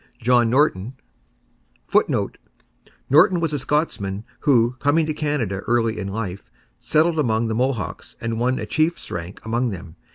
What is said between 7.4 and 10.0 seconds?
the Mohawks and won a chief's rank among them.